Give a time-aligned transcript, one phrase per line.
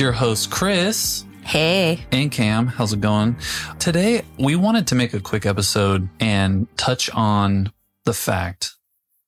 [0.00, 1.24] your host, Chris.
[1.42, 2.04] Hey.
[2.12, 2.66] And Cam.
[2.66, 3.36] How's it going?
[3.78, 7.72] Today, we wanted to make a quick episode and touch on
[8.04, 8.74] the fact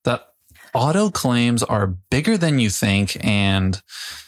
[0.03, 0.27] that
[0.73, 3.81] auto claims are bigger than you think and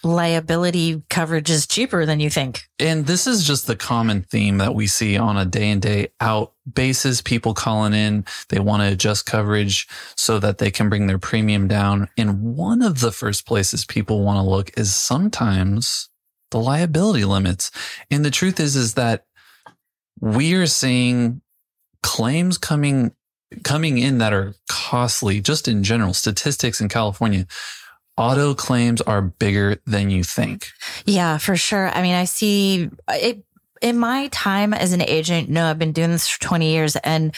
[0.04, 2.61] liability coverage is cheaper than you think.
[2.79, 6.09] And this is just the common theme that we see on a day in day
[6.19, 7.21] out basis.
[7.21, 11.67] People calling in, they want to adjust coverage so that they can bring their premium
[11.67, 12.09] down.
[12.17, 16.09] And one of the first places people want to look is sometimes
[16.51, 17.71] the liability limits.
[18.09, 19.25] And the truth is, is that
[20.19, 21.41] we are seeing
[22.03, 23.13] claims coming
[23.63, 27.45] coming in that are costly just in general statistics in california.
[28.17, 30.67] Auto claims are bigger than you think.
[31.05, 31.89] Yeah for sure.
[31.89, 33.43] I mean i see it
[33.81, 37.35] in my time as an agent no i've been doing this for 20 years and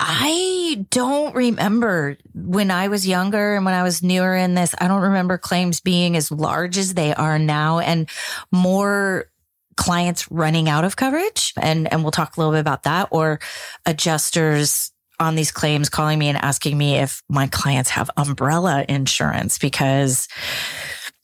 [0.00, 4.86] I don't remember when I was younger and when I was newer in this, I
[4.86, 8.08] don't remember claims being as large as they are now and
[8.52, 9.28] more
[9.76, 11.52] clients running out of coverage.
[11.60, 13.40] And, and we'll talk a little bit about that or
[13.86, 19.58] adjusters on these claims calling me and asking me if my clients have umbrella insurance
[19.58, 20.28] because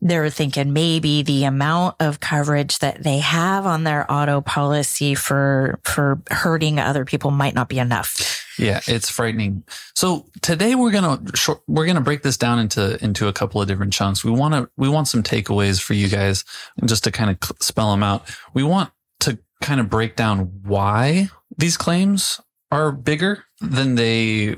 [0.05, 5.81] they're thinking maybe the amount of coverage that they have on their auto policy for
[5.83, 8.45] for hurting other people might not be enough.
[8.59, 9.65] Yeah, it's frightening.
[9.97, 11.21] So today we're gonna
[11.67, 14.23] we're gonna break this down into into a couple of different chunks.
[14.23, 16.45] We want to we want some takeaways for you guys,
[16.85, 18.31] just to kind of spell them out.
[18.53, 24.57] We want to kind of break down why these claims are bigger than they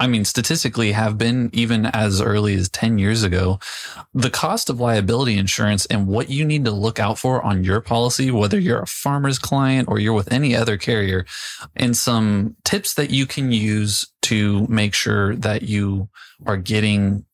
[0.00, 3.58] I mean, statistically have been even as early as 10 years ago.
[4.14, 7.82] The cost of liability insurance and what you need to look out for on your
[7.82, 11.26] policy, whether you're a farmer's client or you're with any other carrier,
[11.76, 16.08] and some tips that you can use to make sure that you
[16.46, 17.26] are getting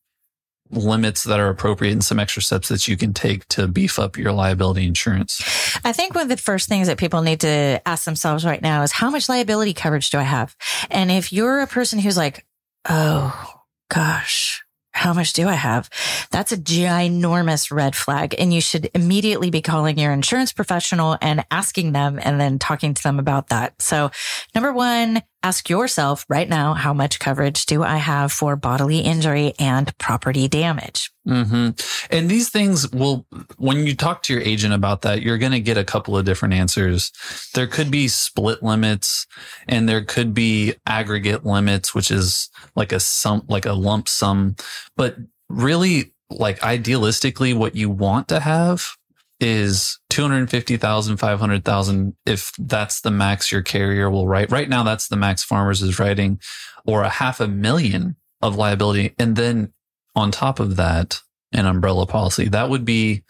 [0.71, 4.17] limits that are appropriate and some extra steps that you can take to beef up
[4.17, 5.41] your liability insurance?
[5.83, 8.83] I think one of the first things that people need to ask themselves right now
[8.83, 10.55] is how much liability coverage do I have?
[10.89, 12.45] And if you're a person who's like,
[12.87, 15.89] oh gosh, how much do I have?
[16.31, 18.35] That's a ginormous red flag.
[18.37, 22.93] And you should immediately be calling your insurance professional and asking them and then talking
[22.93, 23.81] to them about that.
[23.81, 24.11] So
[24.53, 29.53] number one, ask yourself right now, how much coverage do I have for bodily injury
[29.59, 31.11] and property damage?
[31.27, 31.69] Mm-hmm.
[32.13, 33.25] And these things will,
[33.57, 36.25] when you talk to your agent about that, you're going to get a couple of
[36.25, 37.11] different answers.
[37.53, 39.27] There could be split limits
[39.67, 44.55] and there could be aggregate limits, which is like a sum, like a lump sum.
[44.97, 45.17] But
[45.49, 48.95] really, like idealistically, what you want to have
[49.39, 52.15] is 250,000, 500,000.
[52.25, 55.99] If that's the max your carrier will write right now, that's the max farmers is
[55.99, 56.39] writing
[56.85, 59.13] or a half a million of liability.
[59.17, 59.73] And then
[60.15, 62.47] on top of that, an umbrella policy.
[62.47, 63.23] That would be,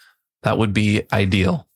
[0.43, 1.67] that would be ideal.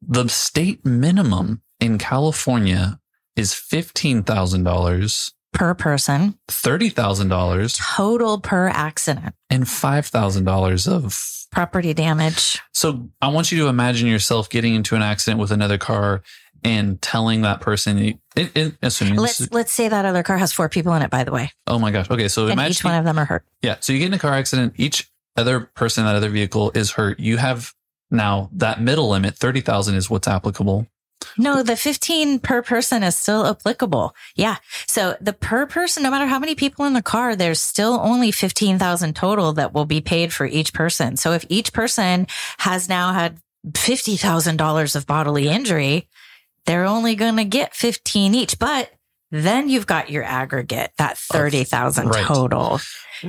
[0.00, 3.00] The state minimum in California
[3.36, 12.60] is $15,000 per person, $30,000 total per accident, and $5,000 of property damage.
[12.72, 16.22] So I want you to imagine yourself getting into an accident with another car
[16.62, 20.68] and telling that person, it, it, assuming let's let's say that other car has four
[20.68, 21.10] people in it.
[21.10, 21.50] By the way.
[21.66, 22.10] Oh my gosh.
[22.10, 23.44] Okay, so and imagine each one of them are hurt.
[23.62, 23.76] Yeah.
[23.80, 24.74] So you get in a car accident.
[24.76, 27.18] Each other person, in that other vehicle is hurt.
[27.18, 27.72] You have
[28.10, 30.86] now that middle limit, thirty thousand, is what's applicable.
[31.38, 34.14] No, the 15 per person is still applicable.
[34.34, 34.56] Yeah.
[34.86, 38.30] So the per person, no matter how many people in the car, there's still only
[38.30, 41.16] 15,000 total that will be paid for each person.
[41.16, 42.26] So if each person
[42.58, 46.08] has now had $50,000 of bodily injury,
[46.66, 48.90] they're only going to get 15 each, but
[49.30, 52.24] then you've got your aggregate, that 30,000 right.
[52.24, 52.80] total.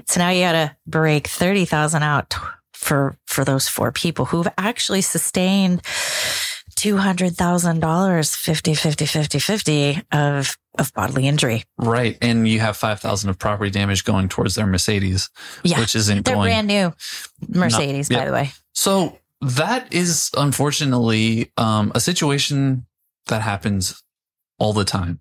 [0.07, 2.35] So now you got to break 30,000 out
[2.73, 5.81] for, for those four people who've actually sustained
[6.71, 11.63] $200,000, 50, 50, 50, 50 of, of bodily injury.
[11.77, 12.17] Right.
[12.21, 15.29] And you have 5,000 of property damage going towards their Mercedes,
[15.63, 15.79] yeah.
[15.79, 16.49] which isn't They're going.
[16.49, 16.93] brand new
[17.47, 18.27] Mercedes, not, by yeah.
[18.27, 18.51] the way.
[18.73, 22.85] So that is unfortunately um, a situation
[23.27, 24.03] that happens
[24.57, 25.19] all the time.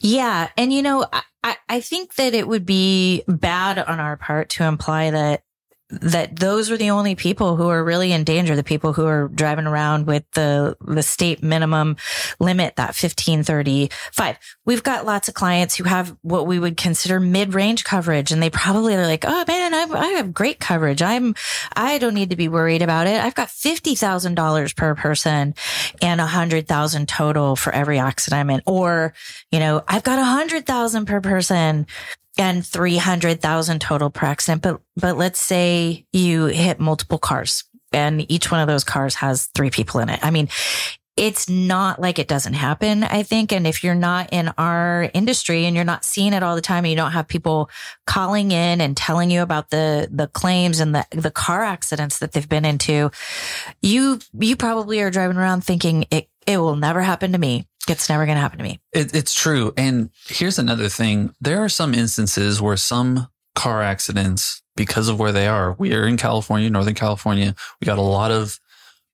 [0.00, 0.48] Yeah.
[0.56, 1.06] And, you know,
[1.42, 5.42] I, I think that it would be bad on our part to imply that
[5.88, 8.56] that those are the only people who are really in danger.
[8.56, 11.96] The people who are driving around with the, the state minimum
[12.40, 14.38] limit, that 1535.
[14.64, 18.32] We've got lots of clients who have what we would consider mid range coverage.
[18.32, 21.02] And they probably are like, Oh man, I, I have great coverage.
[21.02, 21.36] I'm,
[21.76, 23.22] I don't need to be worried about it.
[23.22, 25.54] I've got $50,000 per person
[26.02, 28.62] and a hundred thousand total for every accident.
[28.66, 29.14] Or,
[29.52, 31.86] you know, I've got a hundred thousand per person
[32.38, 34.62] and 300,000 total per accident.
[34.62, 39.46] But, but let's say you hit multiple cars and each one of those cars has
[39.46, 40.20] three people in it.
[40.22, 40.48] I mean,
[41.16, 43.50] it's not like it doesn't happen, I think.
[43.50, 46.84] And if you're not in our industry and you're not seeing it all the time
[46.84, 47.70] and you don't have people
[48.06, 52.32] calling in and telling you about the, the claims and the, the car accidents that
[52.32, 53.10] they've been into,
[53.80, 57.66] you, you probably are driving around thinking it, it will never happen to me.
[57.88, 58.80] It's never going to happen to me.
[58.92, 59.72] It, it's true.
[59.76, 61.34] And here's another thing.
[61.40, 66.06] There are some instances where some car accidents, because of where they are, we are
[66.06, 67.54] in California, Northern California.
[67.80, 68.58] We got a lot of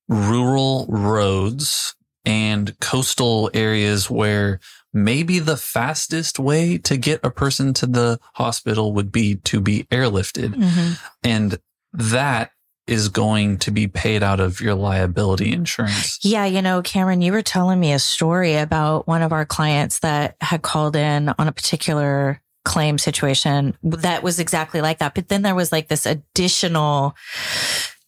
[0.08, 4.60] rural roads and coastal areas where
[4.92, 9.84] maybe the fastest way to get a person to the hospital would be to be
[9.84, 10.54] airlifted.
[10.54, 10.92] Mm-hmm.
[11.22, 11.58] And
[11.92, 12.51] that
[12.86, 16.18] is going to be paid out of your liability insurance.
[16.22, 20.00] Yeah, you know, Cameron, you were telling me a story about one of our clients
[20.00, 25.14] that had called in on a particular claim situation that was exactly like that.
[25.14, 27.14] But then there was like this additional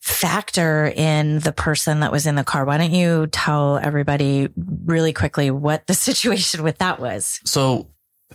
[0.00, 2.64] factor in the person that was in the car.
[2.64, 4.48] Why don't you tell everybody
[4.84, 7.40] really quickly what the situation with that was?
[7.44, 7.88] So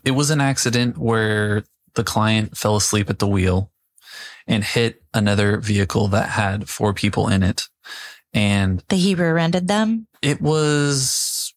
[0.03, 1.63] it was an accident where
[1.95, 3.71] the client fell asleep at the wheel
[4.49, 7.69] and hit another vehicle that had four people in it.
[8.33, 10.07] And The he rear-ended them?
[10.21, 11.53] it was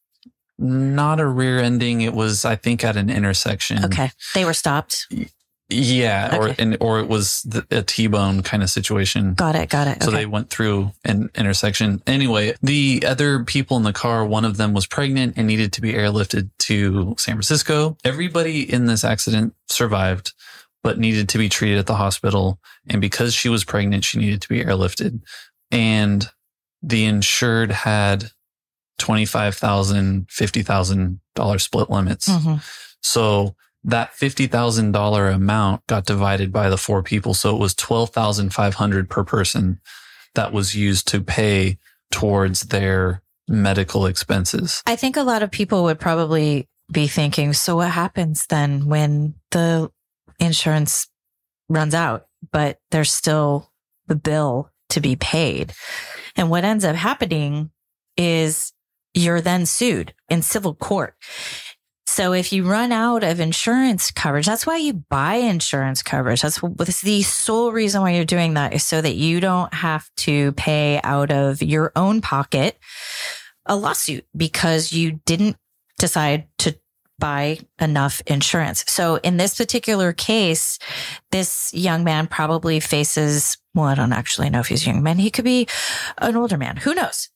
[0.58, 2.02] not a rear ending.
[2.02, 3.84] It was, I think, at an intersection.
[3.86, 4.12] Okay.
[4.34, 5.08] They were stopped.
[5.68, 6.36] Yeah.
[6.36, 9.34] Or, and, or it was the, a T-bone kind of situation.
[9.34, 9.70] Got it.
[9.70, 10.02] Got it.
[10.02, 10.18] So Okay.
[10.18, 12.02] they went through an intersection.
[12.06, 15.80] Anyway, the other people in the car, one of them was pregnant and needed to
[15.80, 17.96] be airlifted to San Francisco.
[18.04, 20.34] Everybody in this accident survived,
[20.82, 22.58] but needed to be treated at the hospital.
[22.88, 25.20] And because she was pregnant, she needed to be airlifted.
[25.70, 26.28] And
[26.82, 28.30] the insured had
[28.98, 32.28] $25,000, $50,000 split limits.
[32.28, 32.62] Mhm.
[33.02, 37.34] So that $50,000 amount got divided by the four people.
[37.34, 39.80] So it was 12,500 per person
[40.34, 41.78] that was used to pay
[42.10, 44.82] towards their medical expenses.
[44.86, 49.34] I think a lot of people would probably be thinking, so what happens then when
[49.50, 49.90] the
[50.38, 51.08] insurance
[51.68, 53.70] runs out, but there's still
[54.06, 55.72] the bill to be paid?
[56.36, 57.70] And what ends up happening
[58.16, 58.72] is
[59.14, 61.14] you're then sued in civil court.
[62.06, 66.42] So if you run out of insurance coverage, that's why you buy insurance coverage.
[66.42, 70.10] That's, that's the sole reason why you're doing that is so that you don't have
[70.18, 72.78] to pay out of your own pocket
[73.66, 75.56] a lawsuit because you didn't
[75.98, 76.76] decide to
[77.22, 78.84] buy enough insurance.
[78.88, 80.80] So in this particular case,
[81.30, 85.18] this young man probably faces, well, I don't actually know if he's a young man.
[85.18, 85.68] He could be
[86.18, 86.78] an older man.
[86.78, 87.28] Who knows?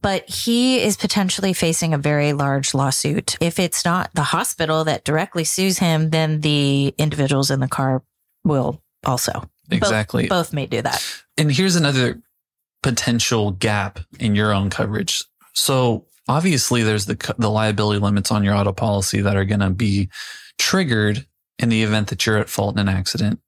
[0.00, 3.36] But he is potentially facing a very large lawsuit.
[3.38, 8.02] If it's not the hospital that directly sues him, then the individuals in the car
[8.44, 9.44] will also.
[9.70, 10.26] Exactly.
[10.26, 11.04] Both may do that.
[11.36, 12.22] and here's another
[12.82, 15.22] potential gap in your own coverage.
[15.52, 19.70] So obviously there's the, the liability limits on your auto policy that are going to
[19.70, 20.08] be
[20.58, 21.26] triggered
[21.58, 23.40] in the event that you're at fault in an accident.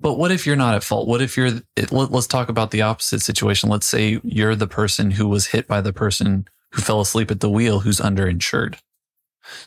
[0.00, 1.06] But what if you're not at fault?
[1.06, 1.50] What if you're,
[1.90, 3.70] let, let's talk about the opposite situation.
[3.70, 7.40] Let's say you're the person who was hit by the person who fell asleep at
[7.40, 8.78] the wheel who's underinsured.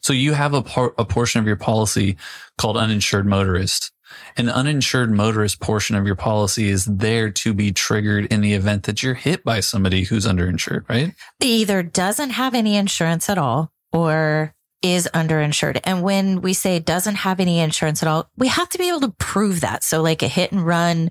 [0.02, 2.18] So you have a, par- a portion of your policy
[2.58, 3.92] called uninsured motorist.
[4.38, 8.84] An uninsured motorist portion of your policy is there to be triggered in the event
[8.84, 11.14] that you're hit by somebody who's underinsured, right?
[11.42, 15.80] either doesn't have any insurance at all or is underinsured.
[15.84, 19.02] And when we say doesn't have any insurance at all, we have to be able
[19.02, 19.84] to prove that.
[19.84, 21.10] So like a hit and run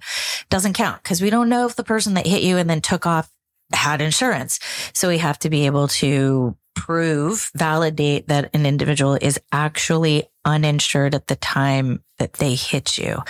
[0.50, 3.06] doesn't count because we don't know if the person that hit you and then took
[3.06, 3.30] off
[3.72, 4.60] had insurance.
[4.92, 11.14] So we have to be able to prove, validate that an individual is actually uninsured
[11.14, 13.22] at the time that they hit you.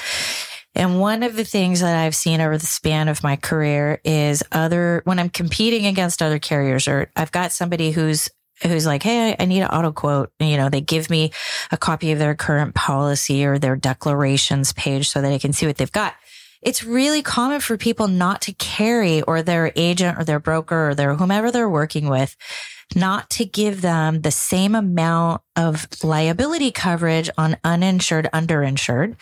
[0.74, 4.42] And one of the things that I've seen over the span of my career is
[4.50, 8.28] other, when I'm competing against other carriers or I've got somebody who's,
[8.62, 10.32] who's like, Hey, I need an auto quote.
[10.40, 11.30] You know, they give me
[11.70, 15.66] a copy of their current policy or their declarations page so that I can see
[15.66, 16.14] what they've got.
[16.60, 20.94] It's really common for people not to carry or their agent or their broker or
[20.94, 22.36] their whomever they're working with
[22.96, 29.16] not to give them the same amount of liability coverage on uninsured, underinsured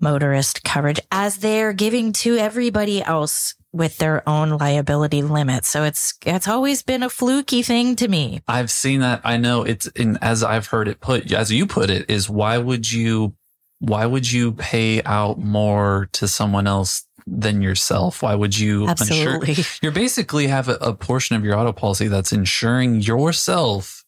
[0.00, 5.68] motorist coverage as they're giving to everybody else with their own liability limits.
[5.68, 8.42] So it's, it's always been a fluky thing to me.
[8.46, 9.22] I've seen that.
[9.24, 12.58] I know it's in, as I've heard it put, as you put it, is why
[12.58, 13.34] would you,
[13.82, 18.22] why would you pay out more to someone else than yourself?
[18.22, 19.34] Why would you insure?
[19.34, 19.64] Absolutely.
[19.82, 24.04] You basically have a, a portion of your auto policy that's insuring yourself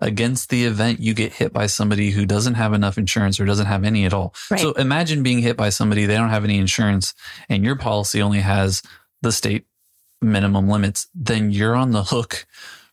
[0.00, 3.66] against the event you get hit by somebody who doesn't have enough insurance or doesn't
[3.66, 4.34] have any at all.
[4.50, 4.60] Right.
[4.60, 7.12] So imagine being hit by somebody, they don't have any insurance
[7.50, 8.82] and your policy only has
[9.20, 9.66] the state
[10.22, 12.46] minimum limits, then you're on the hook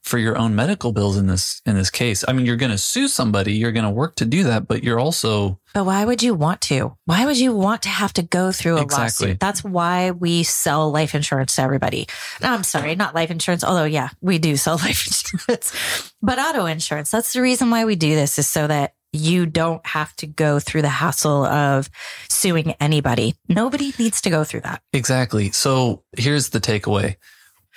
[0.05, 2.23] for your own medical bills in this in this case.
[2.27, 4.83] I mean, you're going to sue somebody, you're going to work to do that, but
[4.83, 6.95] you're also But why would you want to?
[7.05, 9.27] Why would you want to have to go through a Exactly.
[9.29, 9.39] lawsuit?
[9.39, 12.05] That's why we sell life insurance to everybody.
[12.39, 16.13] No, I'm sorry, not life insurance, although yeah, we do sell life insurance.
[16.21, 19.83] But auto insurance, that's the reason why we do this is so that you don't
[19.87, 21.89] have to go through the hassle of
[22.29, 23.33] suing anybody.
[23.49, 24.83] Nobody needs to go through that.
[24.93, 25.49] Exactly.
[25.51, 27.15] So here's the takeaway.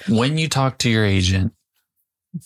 [0.08, 1.52] When you talk to your agent,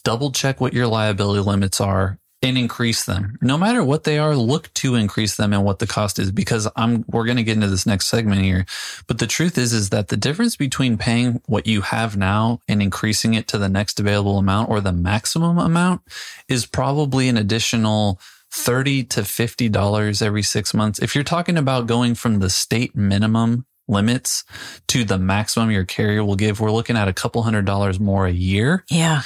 [0.04, 3.38] double check what your liability limits are and increase them.
[3.40, 6.68] No matter what they are, look to increase them and what the cost is because
[6.74, 8.66] I'm we're going to get into this next segment here.
[9.06, 12.82] But the truth is is that the difference between paying what you have now and
[12.82, 16.02] increasing it to the next available amount or the maximum amount
[16.48, 18.20] is probably an additional
[18.50, 20.98] 30 to 50 dollars every 6 months.
[20.98, 24.44] If you're talking about going from the state minimum limits
[24.88, 28.26] to the maximum your carrier will give, we're looking at a couple hundred dollars more
[28.26, 28.84] a year.
[28.90, 29.22] Yeah.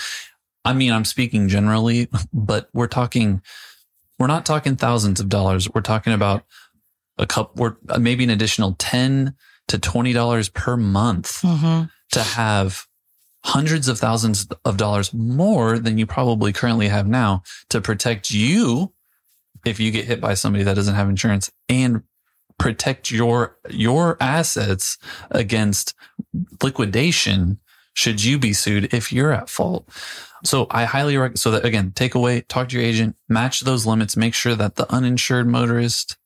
[0.66, 3.40] I mean, I'm speaking generally, but we're talking,
[4.18, 5.68] we're not talking thousands of dollars.
[5.72, 6.44] We're talking about
[7.18, 9.34] a couple, we're uh, maybe an additional 10
[9.68, 12.86] to $20 per month hmm to have
[13.44, 18.92] hundreds of thousands of dollars more than you probably currently have now to protect you
[19.64, 22.02] if you get hit by somebody that doesn't have insurance and
[22.58, 24.98] protect your your assets
[25.30, 25.94] against
[26.62, 27.58] liquidation
[27.96, 29.88] should you be sued if you're at fault.
[30.44, 33.86] So I highly recommend so that again, take away, talk to your agent, match those
[33.86, 36.16] limits, make sure that the uninsured motorist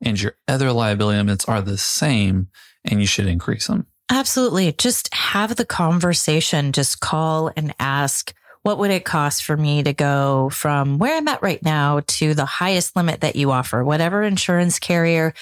[0.00, 2.48] and your other liability limits are the same
[2.84, 3.86] and you should increase them.
[4.10, 4.72] Absolutely.
[4.72, 6.72] Just have the conversation.
[6.72, 8.32] Just call and ask,
[8.62, 12.34] what would it cost for me to go from where I'm at right now to
[12.34, 13.84] the highest limit that you offer?
[13.84, 15.34] Whatever insurance carrier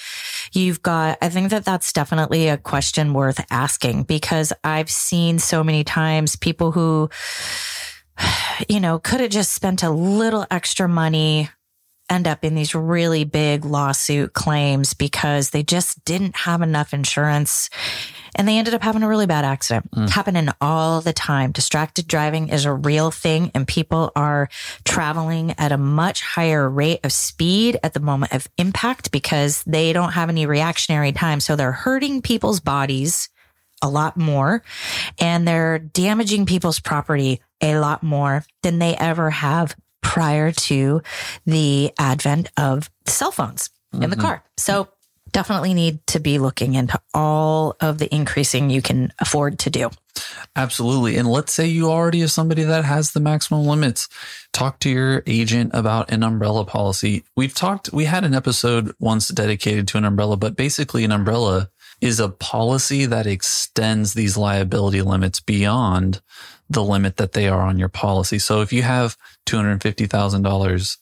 [0.53, 1.17] you've got.
[1.21, 6.35] I think that that's definitely a question worth asking because I've seen so many times
[6.35, 7.09] people who,
[8.69, 11.49] you know, could have just spent a little extra money
[12.09, 17.69] end up in these really big lawsuit claims because they just didn't have enough insurance
[18.35, 19.89] and they ended up having a really bad accident.
[19.91, 20.09] Mm.
[20.09, 21.51] happening all the time.
[21.51, 24.47] Distracted driving is a real thing and people are
[24.85, 29.91] traveling at a much higher rate of speed at the moment of impact because they
[29.91, 31.39] don't have any reactionary time.
[31.39, 33.29] So they're hurting people's bodies
[33.81, 34.63] a lot more
[35.19, 39.75] and they're damaging people's property a lot more than they ever have
[40.07, 41.01] prior to
[41.45, 44.21] the advent of cell phones in the Mhm.
[44.21, 44.43] car.
[44.57, 44.87] So
[45.33, 49.89] definitely need to be looking into all of the increasing you can afford to do.
[50.55, 51.17] Absolutely.
[51.17, 54.07] And let's say you already are somebody that has the maximum limits.
[54.53, 57.23] Talk to your agent about an umbrella policy.
[57.35, 61.69] We've talked, we had an episode once dedicated to an umbrella, but basically an umbrella
[62.01, 66.21] is a policy that extends these liability limits beyond
[66.69, 68.39] the limit that they are on your policy.
[68.39, 70.97] So if you have $250,000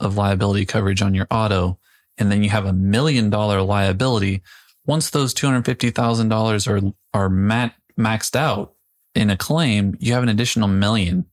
[0.00, 1.78] of liability coverage on your auto,
[2.18, 4.42] and then you have a million dollar liability,
[4.86, 8.74] once those $250,000 are, are mat, maxed out
[9.14, 11.26] in a claim, you have an additional million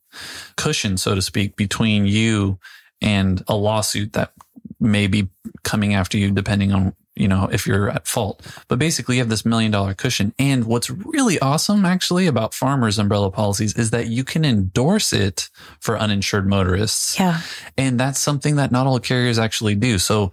[0.58, 2.60] cushion, so to speak, between you
[3.02, 4.34] and a lawsuit that
[4.80, 5.30] may be
[5.64, 8.42] coming after you, depending on, you know, if you're at fault.
[8.68, 10.34] But basically, you have this million dollar cushion.
[10.40, 15.50] And what's really awesome, actually, about farmers' umbrella policies is that you can endorse it
[15.80, 17.20] for uninsured motorists.
[17.20, 17.42] Yeah.
[17.78, 20.00] And that's something that not all carriers actually do.
[20.00, 20.32] So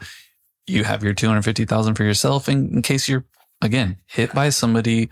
[0.67, 3.25] you have your 250,000 for yourself in, in case you're
[3.63, 5.09] again hit by somebody,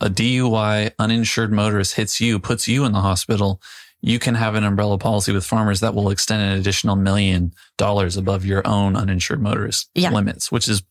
[0.00, 3.60] a DUI uninsured motorist hits you, puts you in the hospital.
[4.02, 8.16] You can have an umbrella policy with farmers that will extend an additional million dollars
[8.18, 10.10] above your own uninsured motorist Yeah.
[10.10, 10.82] limits, which is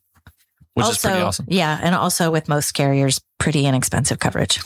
[0.73, 1.45] which is pretty awesome.
[1.49, 1.79] Yeah.
[1.81, 4.59] And also with most carriers, pretty inexpensive coverage.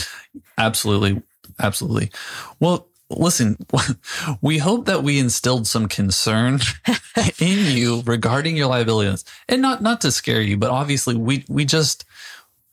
[0.58, 1.22] Absolutely.
[1.60, 2.12] Absolutely.
[2.60, 3.58] Well, listen,
[4.42, 6.60] we hope that we instilled some concern
[7.40, 11.66] in you regarding your liabilities and not, not to scare you, but obviously we, we
[11.66, 12.06] just,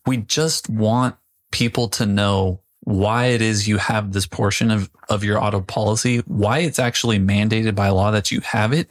[0.07, 1.17] we just want
[1.51, 6.19] people to know why it is you have this portion of, of your auto policy,
[6.27, 8.91] why it's actually mandated by law that you have it.